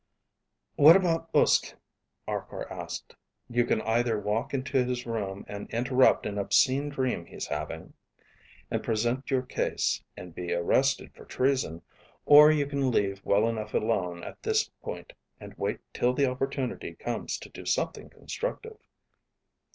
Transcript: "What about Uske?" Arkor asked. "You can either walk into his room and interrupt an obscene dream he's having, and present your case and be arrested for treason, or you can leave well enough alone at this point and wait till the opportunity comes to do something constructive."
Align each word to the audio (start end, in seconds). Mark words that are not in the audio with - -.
"What 0.77 0.95
about 0.95 1.29
Uske?" 1.31 1.75
Arkor 2.27 2.67
asked. 2.73 3.15
"You 3.47 3.65
can 3.65 3.83
either 3.83 4.17
walk 4.19 4.51
into 4.51 4.83
his 4.83 5.05
room 5.05 5.45
and 5.47 5.69
interrupt 5.69 6.25
an 6.25 6.39
obscene 6.39 6.89
dream 6.89 7.27
he's 7.27 7.45
having, 7.45 7.93
and 8.71 8.81
present 8.83 9.29
your 9.29 9.43
case 9.43 10.03
and 10.17 10.33
be 10.33 10.53
arrested 10.55 11.11
for 11.13 11.25
treason, 11.25 11.83
or 12.25 12.49
you 12.49 12.65
can 12.65 12.89
leave 12.89 13.21
well 13.23 13.47
enough 13.47 13.75
alone 13.75 14.23
at 14.23 14.41
this 14.41 14.71
point 14.81 15.13
and 15.39 15.53
wait 15.55 15.79
till 15.93 16.13
the 16.13 16.25
opportunity 16.25 16.95
comes 16.95 17.37
to 17.37 17.49
do 17.49 17.63
something 17.67 18.09
constructive." 18.09 18.77